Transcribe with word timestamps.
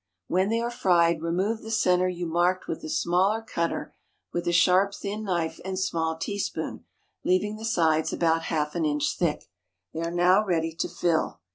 When 0.25 0.49
they 0.49 0.59
are 0.61 0.71
fried, 0.71 1.21
remove 1.21 1.61
the 1.61 1.69
centre 1.69 2.09
you 2.09 2.25
marked 2.25 2.67
with 2.67 2.81
the 2.81 2.89
smaller 2.89 3.39
cutter 3.43 3.93
with 4.33 4.47
a 4.47 4.51
sharp 4.51 4.95
thin 4.95 5.23
knife 5.25 5.59
and 5.63 5.77
small 5.77 6.17
teaspoon, 6.17 6.85
leaving 7.23 7.57
the 7.57 7.65
sides 7.65 8.11
about 8.11 8.45
half 8.45 8.73
an 8.73 8.83
inch 8.83 9.15
thick. 9.15 9.51
They 9.93 9.99
are 10.01 10.09
now 10.09 10.43
ready 10.43 10.73
to 10.73 10.89
fill. 10.89 11.41